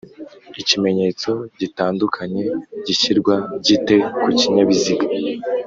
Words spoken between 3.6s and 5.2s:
gite ku kinyabiziga?